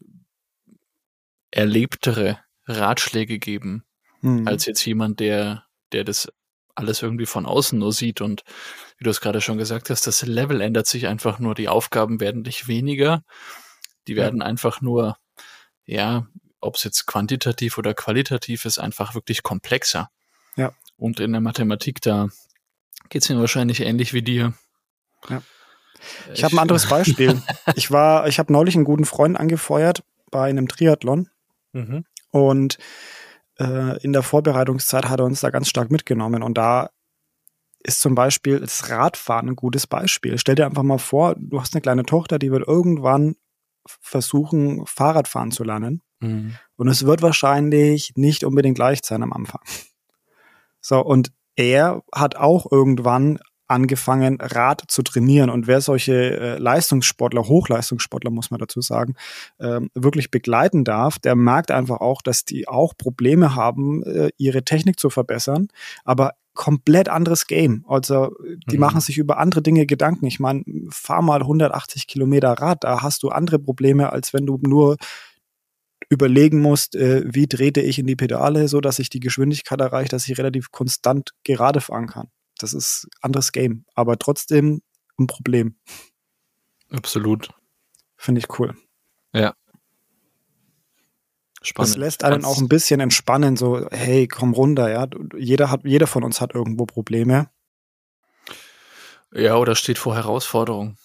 erlebtere 1.51 2.39
Ratschläge 2.67 3.39
geben, 3.39 3.85
mhm. 4.21 4.47
als 4.47 4.67
jetzt 4.67 4.85
jemand, 4.85 5.21
der, 5.21 5.65
der 5.93 6.05
das 6.05 6.29
alles 6.75 7.03
irgendwie 7.03 7.27
von 7.27 7.47
außen 7.47 7.79
nur 7.79 7.93
sieht. 7.93 8.21
Und 8.21 8.45
wie 8.99 9.05
du 9.05 9.11
es 9.11 9.21
gerade 9.21 9.41
schon 9.41 9.59
gesagt 9.59 9.91
hast, 9.91 10.07
das 10.07 10.23
Level 10.23 10.61
ändert 10.61 10.87
sich 10.87 11.07
einfach 11.07 11.39
nur. 11.39 11.55
Die 11.55 11.69
Aufgaben 11.69 12.21
werden 12.21 12.43
nicht 12.43 12.69
weniger. 12.69 13.25
Die 14.07 14.17
werden 14.17 14.41
ja. 14.41 14.47
einfach 14.47 14.81
nur, 14.81 15.17
ja, 15.85 16.27
ob 16.61 16.77
es 16.77 16.85
jetzt 16.85 17.07
quantitativ 17.07 17.79
oder 17.79 17.95
qualitativ 17.95 18.65
ist, 18.65 18.79
einfach 18.79 19.15
wirklich 19.15 19.43
komplexer. 19.43 20.11
Ja. 20.57 20.73
Und 20.97 21.21
in 21.21 21.33
der 21.33 21.41
Mathematik, 21.41 22.01
da 22.01 22.29
geht 23.09 23.23
es 23.23 23.29
mir 23.29 23.39
wahrscheinlich 23.41 23.81
ähnlich 23.81 24.13
wie 24.13 24.23
dir. 24.23 24.55
Ja. 25.29 25.43
Ich, 26.27 26.39
ich 26.39 26.45
habe 26.45 26.55
ein 26.57 26.61
anderes 26.61 26.87
Beispiel. 26.89 27.41
ich 27.75 27.91
war, 27.91 28.27
ich 28.29 28.39
habe 28.39 28.53
neulich 28.53 28.75
einen 28.75 28.85
guten 28.85 29.05
Freund 29.05 29.39
angefeuert 29.39 30.03
bei 30.31 30.49
einem 30.49 30.69
Triathlon. 30.69 31.31
Mhm. 31.73 32.05
Und 32.37 32.79
äh, 33.59 34.03
in 34.03 34.13
der 34.13 34.23
Vorbereitungszeit 34.23 35.09
hat 35.09 35.21
er 35.21 35.27
uns 35.27 35.41
da 35.41 35.51
ganz 35.51 35.69
stark 35.69 35.91
mitgenommen. 35.91 36.43
Und 36.43 36.59
da 36.59 36.91
ist 37.81 38.01
zum 38.01 38.15
Beispiel 38.15 38.61
das 38.61 38.91
Radfahren 38.91 39.49
ein 39.49 39.57
gutes 39.57 39.87
Beispiel. 39.87 40.39
Stell 40.39 40.57
dir 40.57 40.67
einfach 40.67 40.83
mal 40.83 40.99
vor, 40.99 41.35
du 41.39 41.61
hast 41.61 41.75
eine 41.75 41.83
kleine 41.83 42.05
Tochter, 42.05 42.39
die 42.39 42.51
wird 42.51 42.67
irgendwann 42.67 43.37
versuchen, 43.87 44.85
Fahrradfahren 44.87 45.53
zu 45.53 45.65
lernen. 45.65 46.03
Mhm. 46.21 46.57
Und 46.77 46.89
es 46.89 47.07
wird 47.07 47.23
wahrscheinlich 47.23 48.13
nicht 48.17 48.45
unbedingt 48.45 48.79
leicht 48.79 49.05
sein 49.05 49.23
am 49.23 49.33
Anfang. 49.33 49.61
So, 50.81 51.01
und 51.01 51.33
er 51.57 52.03
hat 52.15 52.37
auch 52.37 52.71
irgendwann 52.71 53.39
angefangen, 53.69 54.39
Rad 54.41 54.85
zu 54.89 55.03
trainieren. 55.03 55.51
Und 55.51 55.67
wer 55.67 55.81
solche 55.81 56.15
äh, 56.15 56.59
Leistungssportler, 56.59 57.49
Hochleistungssportler, 57.49 58.31
muss 58.31 58.51
man 58.51 58.59
dazu 58.59 58.81
sagen, 58.81 59.15
ähm, 59.61 59.91
wirklich 59.95 60.31
begleiten 60.31 60.85
darf, 60.85 61.19
der 61.19 61.35
merkt 61.35 61.71
einfach 61.71 62.01
auch, 62.01 62.23
dass 62.23 62.45
die 62.45 62.69
auch 62.69 62.95
Probleme 62.97 63.55
haben, 63.55 64.03
äh, 64.05 64.31
ihre 64.37 64.65
Technik 64.65 65.01
zu 65.01 65.11
verbessern, 65.11 65.69
aber 66.05 66.33
komplett 66.55 67.09
anderes 67.09 67.47
Game. 67.47 67.85
Also 67.87 68.35
die 68.71 68.77
mhm. 68.77 68.81
machen 68.81 69.01
sich 69.01 69.19
über 69.19 69.39
andere 69.39 69.63
Dinge 69.63 69.87
Gedanken. 69.87 70.27
Ich 70.27 70.41
meine, 70.41 70.65
fahr 70.91 71.23
mal 71.23 71.43
180 71.43 72.07
Kilometer 72.07 72.53
Rad, 72.53 72.83
da 72.83 73.03
hast 73.03 73.23
du 73.23 73.29
andere 73.29 73.59
Probleme, 73.59 74.13
als 74.13 74.33
wenn 74.33 74.47
du 74.47 74.59
nur 74.63 74.97
überlegen 76.09 76.61
musst, 76.61 76.97
äh, 76.97 77.23
wie 77.27 77.47
trete 77.47 77.81
ich 77.81 77.99
in 77.99 78.07
die 78.07 78.17
Pedale, 78.17 78.69
so 78.69 78.81
dass 78.81 78.99
ich 78.99 79.11
die 79.11 79.21
Geschwindigkeit 79.21 79.81
erreiche, 79.81 80.09
dass 80.09 80.29
ich 80.29 80.39
relativ 80.39 80.71
konstant 80.71 81.31
gerade 81.45 81.81
fahren 81.81 82.07
kann. 82.07 82.29
Das 82.59 82.73
ist 82.73 83.09
anderes 83.21 83.53
Game, 83.53 83.85
aber 83.95 84.19
trotzdem 84.19 84.83
ein 85.19 85.27
Problem. 85.27 85.77
Absolut. 86.91 87.51
Finde 88.17 88.41
ich 88.41 88.59
cool. 88.59 88.75
Ja. 89.33 89.55
Spannend. 91.63 91.91
Das 91.91 91.97
lässt 91.97 92.25
einen 92.25 92.45
auch 92.45 92.59
ein 92.59 92.69
bisschen 92.69 93.01
entspannen, 93.01 93.57
so, 93.57 93.89
hey, 93.91 94.29
komm 94.29 94.53
runter, 94.53 94.91
ja. 94.91 95.09
Jeder 95.37 95.71
hat, 95.71 95.85
jeder 95.85 96.07
von 96.07 96.23
uns 96.23 96.41
hat 96.41 96.55
irgendwo 96.55 96.87
Probleme. 96.87 97.51
Ja, 99.33 99.57
oder 99.57 99.75
steht 99.75 99.99
vor 99.99 100.15
Herausforderungen. 100.15 100.97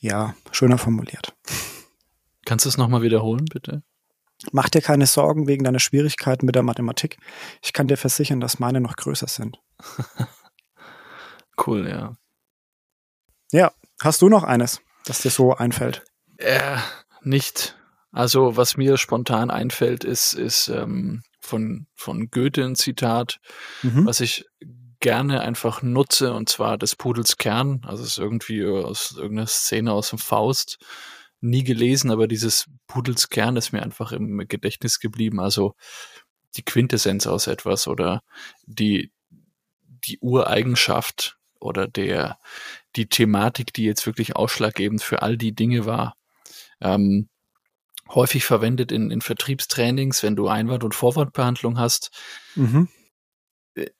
Ja, 0.00 0.34
schöner 0.50 0.78
formuliert. 0.78 1.34
Kannst 2.44 2.64
du 2.64 2.68
es 2.68 2.78
nochmal 2.78 3.02
wiederholen, 3.02 3.44
bitte? 3.44 3.82
Mach 4.52 4.68
dir 4.68 4.80
keine 4.80 5.06
Sorgen 5.06 5.46
wegen 5.46 5.64
deiner 5.64 5.78
Schwierigkeiten 5.78 6.46
mit 6.46 6.54
der 6.54 6.62
Mathematik. 6.62 7.18
Ich 7.62 7.72
kann 7.72 7.86
dir 7.86 7.96
versichern, 7.96 8.40
dass 8.40 8.58
meine 8.58 8.80
noch 8.80 8.96
größer 8.96 9.28
sind. 9.28 9.60
Cool, 11.56 11.88
ja. 11.88 12.16
Ja, 13.52 13.72
hast 14.00 14.22
du 14.22 14.28
noch 14.28 14.44
eines, 14.44 14.80
das 15.04 15.22
dir 15.22 15.30
so 15.30 15.54
einfällt? 15.54 16.04
Äh, 16.36 16.78
nicht. 17.22 17.76
Also, 18.12 18.56
was 18.56 18.76
mir 18.76 18.96
spontan 18.96 19.50
einfällt, 19.50 20.04
ist, 20.04 20.32
ist 20.32 20.68
ähm, 20.68 21.22
von, 21.40 21.86
von 21.94 22.30
Goethe 22.30 22.64
ein 22.64 22.74
Zitat, 22.74 23.40
mhm. 23.82 24.06
was 24.06 24.20
ich 24.20 24.46
gerne 25.00 25.40
einfach 25.40 25.82
nutze, 25.82 26.34
und 26.34 26.48
zwar 26.48 26.76
des 26.76 26.96
Pudels 26.96 27.36
Kern. 27.36 27.82
Also, 27.86 28.02
es 28.02 28.10
ist 28.10 28.18
irgendwie 28.18 28.64
aus 28.64 29.14
irgendeiner 29.16 29.46
Szene 29.46 29.92
aus 29.92 30.10
dem 30.10 30.18
Faust. 30.18 30.78
Nie 31.40 31.64
gelesen, 31.64 32.10
aber 32.10 32.28
dieses 32.28 32.66
Pudels 32.86 33.28
Kern 33.30 33.56
ist 33.56 33.72
mir 33.72 33.82
einfach 33.82 34.12
im 34.12 34.38
Gedächtnis 34.48 34.98
geblieben. 34.98 35.40
Also, 35.40 35.74
die 36.56 36.64
Quintessenz 36.64 37.26
aus 37.26 37.46
etwas 37.46 37.86
oder 37.86 38.22
die, 38.66 39.12
die 40.06 40.18
Ureigenschaft 40.20 41.38
oder 41.60 41.86
der, 41.86 42.38
die 42.96 43.08
Thematik, 43.08 43.72
die 43.72 43.84
jetzt 43.84 44.06
wirklich 44.06 44.36
ausschlaggebend 44.36 45.02
für 45.02 45.22
all 45.22 45.36
die 45.36 45.54
Dinge 45.54 45.86
war. 45.86 46.16
Ähm, 46.80 47.28
häufig 48.08 48.44
verwendet 48.44 48.92
in, 48.92 49.10
in 49.10 49.20
Vertriebstrainings, 49.20 50.22
wenn 50.22 50.36
du 50.36 50.48
Einwand- 50.48 50.84
und 50.84 50.94
Vorwortbehandlung 50.94 51.78
hast. 51.78 52.10
Mhm. 52.54 52.88
Äh, 53.74 53.90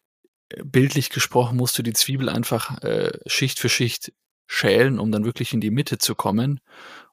bildlich 0.64 1.11
gesprochen 1.11 1.57
musst 1.57 1.79
du 1.79 1.83
die 1.83 1.93
Zwiebel 1.93 2.29
einfach 2.29 2.83
äh, 2.83 3.12
Schicht 3.26 3.59
für 3.59 3.69
Schicht 3.69 4.12
schälen, 4.47 4.99
um 4.99 5.12
dann 5.12 5.25
wirklich 5.25 5.52
in 5.52 5.61
die 5.61 5.71
Mitte 5.71 5.99
zu 5.99 6.14
kommen, 6.14 6.61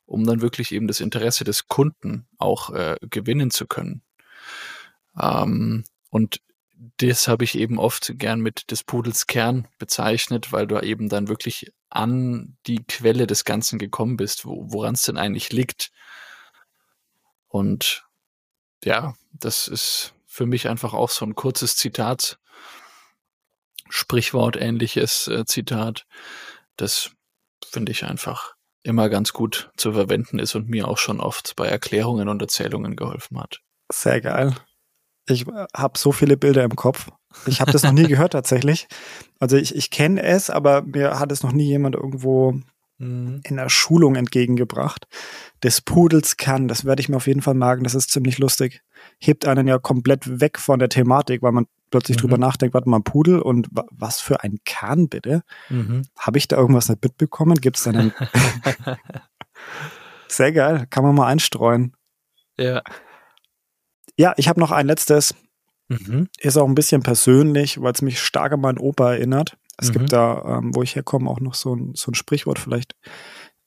um 0.06 0.26
dann 0.26 0.42
wirklich 0.42 0.72
eben 0.72 0.88
das 0.88 1.00
Interesse 1.00 1.44
des 1.44 1.68
Kunden 1.68 2.28
auch 2.40 2.72
äh, 2.72 2.98
gewinnen 3.02 3.52
zu 3.52 3.68
können. 3.68 4.02
Ähm, 5.20 5.84
und 6.10 6.42
das 6.98 7.28
habe 7.28 7.44
ich 7.44 7.58
eben 7.58 7.80
oft 7.80 8.14
gern 8.18 8.40
mit 8.40 8.72
des 8.72 8.84
Pudels 8.84 9.28
Kern 9.28 9.68
bezeichnet, 9.78 10.52
weil 10.52 10.68
du 10.68 10.80
eben 10.80 11.10
dann 11.10 11.28
wirklich 11.28 11.72
an 11.90 12.58
die 12.68 12.84
Quelle 12.84 13.28
des 13.28 13.46
Ganzen 13.46 13.80
gekommen 13.80 14.18
bist, 14.18 14.46
wo, 14.46 14.72
woran 14.72 14.94
es 14.94 15.04
denn 15.04 15.18
eigentlich 15.18 15.52
liegt. 15.52 15.92
Und 17.48 18.06
ja, 18.84 19.16
das 19.32 19.68
ist 19.68 20.14
für 20.26 20.46
mich 20.46 20.68
einfach 20.68 20.94
auch 20.94 21.10
so 21.10 21.26
ein 21.26 21.36
kurzes 21.36 21.76
Zitat, 21.76 22.38
Sprichwort 23.90 24.58
ähnliches 24.58 25.28
äh, 25.28 25.46
Zitat, 25.46 26.06
das 26.76 27.12
finde 27.66 27.92
ich 27.92 28.04
einfach 28.04 28.54
immer 28.84 29.10
ganz 29.10 29.34
gut 29.34 29.72
zu 29.78 29.94
verwenden 29.94 30.40
ist 30.40 30.56
und 30.56 30.70
mir 30.70 30.88
auch 30.88 30.98
schon 30.98 31.20
oft 31.20 31.56
bei 31.56 31.68
Erklärungen 31.68 32.30
und 32.30 32.42
Erzählungen 32.42 32.96
geholfen 32.96 33.40
hat. 33.40 33.62
Sehr 33.92 34.22
geil. 34.22 34.56
Ich 35.30 35.46
habe 35.76 35.98
so 35.98 36.12
viele 36.12 36.38
Bilder 36.38 36.64
im 36.64 36.76
Kopf. 36.76 37.10
Ich 37.46 37.62
habe 37.62 37.72
das 37.72 37.84
noch 37.84 37.92
nie 37.92 38.04
gehört 38.08 38.34
tatsächlich. 38.34 38.88
Also 39.40 39.58
ich, 39.58 39.76
ich 39.76 39.92
kenne 39.92 40.24
es, 40.24 40.50
aber 40.50 40.82
mir 40.82 41.20
hat 41.20 41.32
es 41.32 41.44
noch 41.44 41.52
nie 41.52 41.66
jemand 41.66 41.96
irgendwo 41.96 42.56
mhm. 42.98 43.42
in 43.44 43.58
der 43.58 43.70
Schulung 43.70 44.16
entgegengebracht. 44.16 45.08
Des 45.64 45.82
Pudels 45.82 46.38
kann, 46.38 46.68
das 46.68 46.86
werde 46.86 47.02
ich 47.02 47.10
mir 47.10 47.18
auf 47.18 47.28
jeden 47.28 47.42
Fall 47.42 47.56
merken, 47.56 47.84
das 47.84 47.96
ist 47.96 48.12
ziemlich 48.12 48.38
lustig. 48.38 48.82
Hebt 49.20 49.46
einen 49.46 49.68
ja 49.68 49.80
komplett 49.80 50.40
weg 50.40 50.60
von 50.60 50.80
der 50.80 50.90
Thematik, 50.90 51.42
weil 51.42 51.52
man 51.52 51.68
plötzlich 51.92 52.18
mhm. 52.18 52.22
drüber 52.22 52.38
nachdenkt, 52.38 52.74
warte 52.74 52.90
mal, 52.90 53.02
Pudel 53.02 53.40
und 53.40 53.68
was 53.92 54.20
für 54.20 54.44
ein 54.44 54.58
Kahn 54.66 55.10
bitte? 55.10 55.44
Mhm. 55.70 56.04
Habe 56.18 56.38
ich 56.38 56.48
da 56.48 56.58
irgendwas 56.58 56.90
nicht 56.90 57.04
mitbekommen? 57.04 57.56
Gibt 57.56 57.78
es 57.78 57.84
da 57.84 57.92
einen? 57.92 58.14
Sehr 60.28 60.52
geil, 60.52 60.88
kann 60.90 61.04
man 61.04 61.16
mal 61.16 61.28
einstreuen. 61.28 61.96
Ja. 62.58 62.82
Ja, 64.18 64.34
ich 64.38 64.48
habe 64.48 64.60
noch 64.60 64.72
ein 64.72 64.88
letztes. 64.88 65.36
Mhm. 65.90 66.28
Ist 66.40 66.58
auch 66.58 66.68
ein 66.68 66.76
bisschen 66.76 67.02
persönlich, 67.02 67.82
weil 67.82 67.94
es 67.94 68.02
mich 68.02 68.20
stark 68.20 68.52
an 68.52 68.62
meinen 68.62 68.78
Opa 68.78 69.14
erinnert. 69.14 69.58
Es 69.78 69.90
mhm. 69.90 69.94
gibt 69.94 70.14
da, 70.14 70.58
ähm, 70.58 70.76
wo 70.76 70.84
ich 70.84 70.96
herkomme, 70.96 71.30
auch 71.30 71.40
noch 71.40 71.54
so 71.54 71.76
ein, 71.76 71.94
so 71.96 72.12
ein 72.12 72.16
Sprichwort, 72.16 72.60
vielleicht 72.60 72.96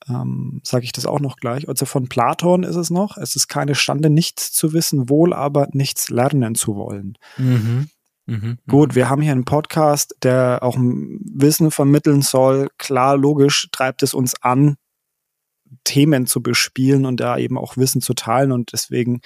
ähm, 0.09 0.61
sage 0.65 0.85
ich 0.85 0.93
das 0.93 1.07
auch 1.07 1.21
noch 1.21 1.37
gleich. 1.37 1.69
Also 1.69 1.87
von 1.87 2.09
Platon 2.09 2.63
ist 2.63 2.77
es 2.77 2.91
noch, 2.91 3.17
es 3.17 3.37
ist 3.37 3.49
keine 3.49 3.75
Stande, 3.75 4.11
nichts 4.11 4.53
zu 4.53 4.73
wissen, 4.73 5.09
wohl 5.09 5.33
aber 5.33 5.69
nichts 5.73 6.11
lernen 6.11 6.55
zu 6.55 6.77
wollen. 6.77 7.17
Mhm. 7.39 7.89
Mhm. 8.27 8.59
Gut, 8.69 8.95
wir 8.95 9.09
haben 9.09 9.23
hier 9.23 9.33
einen 9.33 9.45
Podcast, 9.45 10.15
der 10.23 10.61
auch 10.63 10.77
Wissen 10.79 11.71
vermitteln 11.71 12.23
soll. 12.23 12.69
Klar, 12.79 13.17
logisch 13.17 13.69
treibt 13.73 14.03
es 14.03 14.15
uns 14.15 14.41
an, 14.43 14.77
Themen 15.85 16.27
zu 16.27 16.43
bespielen 16.43 17.07
und 17.07 17.21
da 17.21 17.39
eben 17.39 17.59
auch 17.59 17.77
Wissen 17.77 18.01
zu 18.01 18.15
teilen. 18.15 18.53
Und 18.53 18.73
deswegen 18.73 19.21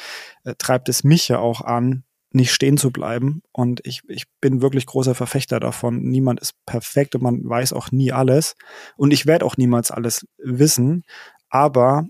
äh, 0.44 0.54
treibt 0.58 0.88
es 0.88 1.04
mich 1.04 1.28
ja 1.28 1.38
auch 1.38 1.60
an, 1.60 2.04
nicht 2.34 2.52
stehen 2.52 2.76
zu 2.76 2.90
bleiben. 2.90 3.42
Und 3.52 3.80
ich, 3.84 4.02
ich 4.08 4.24
bin 4.40 4.60
wirklich 4.60 4.86
großer 4.86 5.14
Verfechter 5.14 5.60
davon. 5.60 6.02
Niemand 6.02 6.40
ist 6.40 6.54
perfekt 6.66 7.14
und 7.14 7.22
man 7.22 7.48
weiß 7.48 7.72
auch 7.72 7.92
nie 7.92 8.12
alles. 8.12 8.56
Und 8.96 9.12
ich 9.12 9.26
werde 9.26 9.46
auch 9.46 9.56
niemals 9.56 9.90
alles 9.90 10.26
wissen. 10.38 11.04
Aber 11.48 12.06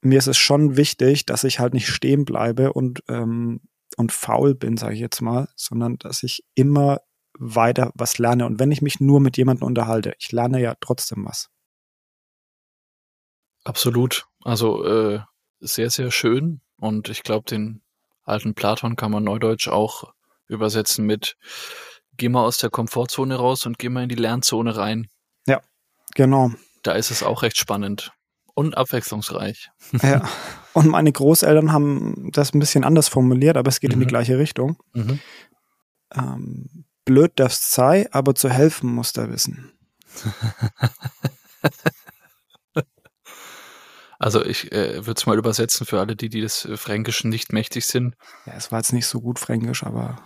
mir 0.00 0.18
ist 0.18 0.28
es 0.28 0.38
schon 0.38 0.76
wichtig, 0.76 1.26
dass 1.26 1.44
ich 1.44 1.58
halt 1.58 1.74
nicht 1.74 1.88
stehen 1.88 2.24
bleibe 2.24 2.72
und, 2.72 3.02
ähm, 3.08 3.62
und 3.96 4.12
faul 4.12 4.54
bin, 4.54 4.76
sage 4.76 4.94
ich 4.94 5.00
jetzt 5.00 5.20
mal, 5.20 5.48
sondern 5.56 5.96
dass 5.98 6.22
ich 6.22 6.44
immer 6.54 7.00
weiter 7.38 7.90
was 7.94 8.18
lerne. 8.18 8.46
Und 8.46 8.60
wenn 8.60 8.70
ich 8.70 8.82
mich 8.82 9.00
nur 9.00 9.20
mit 9.20 9.36
jemandem 9.36 9.66
unterhalte, 9.66 10.14
ich 10.18 10.30
lerne 10.30 10.60
ja 10.60 10.74
trotzdem 10.80 11.24
was. 11.24 11.48
Absolut. 13.64 14.26
Also 14.42 14.84
äh, 14.84 15.20
sehr, 15.60 15.90
sehr 15.90 16.10
schön. 16.10 16.60
Und 16.76 17.08
ich 17.08 17.22
glaube, 17.22 17.46
den 17.48 17.82
alten 18.24 18.54
Platon 18.54 18.96
kann 18.96 19.10
man 19.10 19.24
neudeutsch 19.24 19.68
auch 19.68 20.12
übersetzen 20.46 21.06
mit 21.06 21.36
geh 22.16 22.28
mal 22.28 22.44
aus 22.44 22.58
der 22.58 22.70
Komfortzone 22.70 23.36
raus 23.36 23.66
und 23.66 23.78
geh 23.78 23.88
mal 23.88 24.04
in 24.04 24.08
die 24.08 24.14
Lernzone 24.14 24.76
rein. 24.76 25.08
Ja, 25.46 25.60
genau. 26.14 26.52
Da 26.82 26.92
ist 26.92 27.10
es 27.10 27.22
auch 27.22 27.42
recht 27.42 27.58
spannend 27.58 28.12
und 28.54 28.76
abwechslungsreich. 28.76 29.70
Ja. 30.02 30.28
Und 30.74 30.88
meine 30.88 31.12
Großeltern 31.12 31.72
haben 31.72 32.30
das 32.32 32.52
ein 32.52 32.58
bisschen 32.58 32.84
anders 32.84 33.08
formuliert, 33.08 33.56
aber 33.56 33.68
es 33.68 33.80
geht 33.80 33.90
mhm. 33.90 33.94
in 33.94 34.00
die 34.00 34.06
mhm. 34.06 34.10
gleiche 34.10 34.38
Richtung. 34.38 34.76
Mhm. 34.92 35.20
Ähm, 36.12 36.84
blöd 37.04 37.32
darf's 37.36 37.70
sei, 37.70 38.08
aber 38.12 38.34
zu 38.34 38.50
helfen 38.50 38.92
muss 38.92 39.12
er 39.12 39.30
wissen. 39.30 39.72
Also 44.18 44.44
ich 44.44 44.72
äh, 44.72 45.06
würde 45.06 45.18
es 45.18 45.26
mal 45.26 45.38
übersetzen 45.38 45.86
für 45.86 46.00
alle, 46.00 46.16
die, 46.16 46.28
die 46.28 46.40
des 46.40 46.64
äh, 46.64 46.76
Fränkischen 46.76 47.30
nicht 47.30 47.52
mächtig 47.52 47.86
sind. 47.86 48.16
Ja, 48.46 48.54
es 48.54 48.70
war 48.70 48.78
jetzt 48.78 48.92
nicht 48.92 49.06
so 49.06 49.20
gut 49.20 49.38
Fränkisch, 49.38 49.84
aber. 49.84 50.16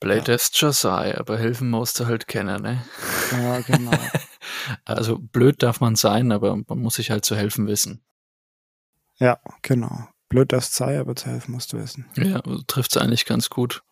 Blöd 0.00 0.28
ja. 0.28 0.72
sei, 0.72 1.18
aber 1.18 1.36
helfen 1.36 1.68
musst 1.68 2.00
du 2.00 2.06
halt 2.06 2.26
kennen, 2.26 2.62
ne? 2.62 2.82
Ja, 3.32 3.60
genau. 3.60 3.90
also 4.86 5.18
blöd 5.18 5.62
darf 5.62 5.80
man 5.80 5.94
sein, 5.94 6.32
aber 6.32 6.56
man 6.56 6.78
muss 6.78 6.94
sich 6.94 7.10
halt 7.10 7.26
zu 7.26 7.36
helfen 7.36 7.66
wissen. 7.66 8.02
Ja, 9.18 9.38
genau. 9.60 10.08
Blöd 10.30 10.52
darf's 10.52 10.74
sei, 10.74 10.98
aber 10.98 11.16
zu 11.16 11.26
helfen 11.26 11.52
musst 11.52 11.72
du 11.72 11.78
wissen. 11.78 12.06
Ja, 12.16 12.40
trifft 12.66 12.96
es 12.96 13.02
eigentlich 13.02 13.26
ganz 13.26 13.50
gut. 13.50 13.82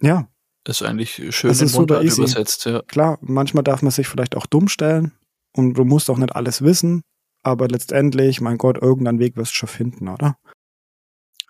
Ja. 0.00 0.28
Ist 0.66 0.82
eigentlich 0.82 1.14
schön 1.34 1.50
das 1.50 1.60
ist 1.60 1.76
easy. 1.76 2.22
übersetzt, 2.22 2.64
ja. 2.64 2.80
Klar, 2.82 3.18
manchmal 3.20 3.62
darf 3.62 3.82
man 3.82 3.92
sich 3.92 4.08
vielleicht 4.08 4.34
auch 4.34 4.46
dumm 4.46 4.68
stellen 4.68 5.12
und 5.52 5.74
du 5.74 5.84
musst 5.84 6.08
auch 6.08 6.16
nicht 6.16 6.34
alles 6.34 6.62
wissen, 6.62 7.02
aber 7.44 7.68
letztendlich, 7.68 8.40
mein 8.40 8.58
Gott, 8.58 8.80
irgendeinen 8.80 9.20
Weg 9.20 9.36
wirst 9.36 9.52
du 9.52 9.56
schon 9.56 9.68
finden, 9.68 10.08
oder? 10.08 10.36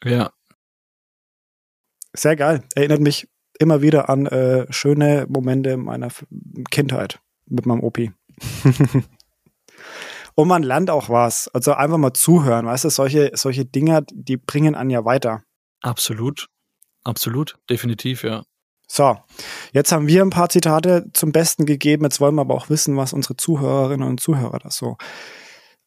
Ja. 0.02 0.32
Sehr 2.12 2.36
geil. 2.36 2.62
Erinnert 2.74 3.00
mich 3.00 3.28
immer 3.58 3.82
wieder 3.82 4.08
an 4.08 4.26
äh, 4.26 4.70
schöne 4.72 5.26
Momente 5.28 5.76
meiner 5.76 6.08
Kindheit 6.70 7.20
mit 7.46 7.66
meinem 7.66 7.82
Opi. 7.82 8.12
Und 10.36 10.48
man 10.48 10.64
lernt 10.64 10.90
auch 10.90 11.08
was. 11.08 11.48
Also 11.48 11.74
einfach 11.74 11.98
mal 11.98 12.12
zuhören, 12.12 12.66
weißt 12.66 12.84
du, 12.84 12.90
solche, 12.90 13.30
solche 13.34 13.64
Dinger, 13.64 14.02
die 14.12 14.36
bringen 14.36 14.74
einen 14.74 14.90
ja 14.90 15.04
weiter. 15.04 15.44
Absolut. 15.80 16.48
Absolut. 17.04 17.56
Definitiv, 17.70 18.24
ja. 18.24 18.44
So, 18.86 19.16
jetzt 19.72 19.92
haben 19.92 20.08
wir 20.08 20.22
ein 20.22 20.30
paar 20.30 20.48
Zitate 20.48 21.06
zum 21.12 21.32
Besten 21.32 21.66
gegeben. 21.66 22.04
Jetzt 22.04 22.20
wollen 22.20 22.34
wir 22.34 22.42
aber 22.42 22.54
auch 22.54 22.68
wissen, 22.68 22.96
was 22.96 23.12
unsere 23.12 23.36
Zuhörerinnen 23.36 24.06
und 24.06 24.20
Zuhörer 24.20 24.58
da 24.58 24.70
so 24.70 24.96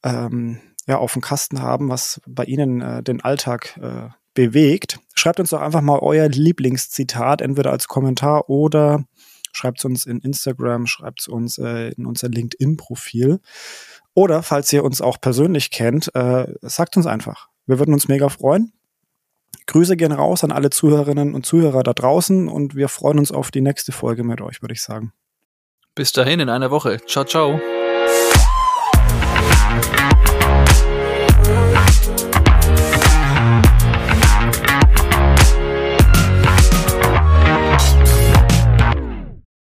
ähm, 0.03 0.59
ja, 0.87 0.97
auf 0.97 1.13
dem 1.13 1.21
Kasten 1.21 1.61
haben, 1.61 1.89
was 1.89 2.21
bei 2.25 2.45
Ihnen 2.45 2.81
äh, 2.81 3.03
den 3.03 3.21
Alltag 3.21 3.77
äh, 3.81 4.09
bewegt. 4.33 4.99
Schreibt 5.15 5.39
uns 5.39 5.49
doch 5.49 5.61
einfach 5.61 5.81
mal 5.81 5.99
euer 5.99 6.29
Lieblingszitat, 6.29 7.41
entweder 7.41 7.71
als 7.71 7.87
Kommentar 7.87 8.49
oder 8.49 9.03
schreibt 9.51 9.79
es 9.79 9.85
uns 9.85 10.05
in 10.05 10.19
Instagram, 10.19 10.85
schreibt 10.85 11.21
es 11.21 11.27
uns 11.27 11.57
äh, 11.57 11.89
in 11.89 12.05
unser 12.05 12.29
LinkedIn-Profil. 12.29 13.39
Oder 14.13 14.43
falls 14.43 14.71
ihr 14.71 14.83
uns 14.83 15.01
auch 15.01 15.19
persönlich 15.19 15.71
kennt, 15.71 16.13
äh, 16.15 16.53
sagt 16.61 16.97
uns 16.97 17.07
einfach. 17.07 17.49
Wir 17.65 17.79
würden 17.79 17.93
uns 17.93 18.07
mega 18.07 18.29
freuen. 18.29 18.71
Grüße 19.65 19.97
gehen 19.97 20.13
raus 20.13 20.43
an 20.43 20.51
alle 20.51 20.69
Zuhörerinnen 20.69 21.35
und 21.35 21.45
Zuhörer 21.45 21.83
da 21.83 21.93
draußen 21.93 22.47
und 22.47 22.75
wir 22.75 22.87
freuen 22.87 23.19
uns 23.19 23.31
auf 23.31 23.51
die 23.51 23.61
nächste 23.61 23.91
Folge 23.91 24.23
mit 24.23 24.39
euch, 24.41 24.61
würde 24.61 24.73
ich 24.73 24.81
sagen. 24.81 25.11
Bis 25.93 26.11
dahin 26.13 26.39
in 26.39 26.49
einer 26.49 26.71
Woche. 26.71 26.99
Ciao, 27.05 27.25
ciao. 27.25 27.59